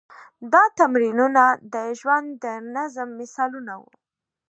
[0.53, 1.43] دا تمرینونه
[1.73, 3.91] د ژوند د نظم مثالونه وو.